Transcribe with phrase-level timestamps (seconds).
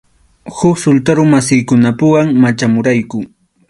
[0.57, 3.19] Huk sultarumasikunapuwan machamurayku.